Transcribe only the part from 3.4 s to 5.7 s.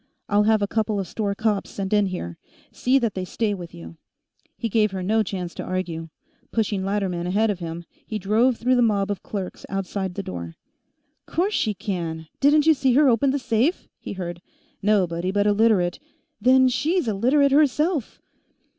with you." He gave her no chance to